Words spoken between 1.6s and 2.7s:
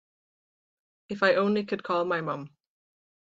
could call my mom.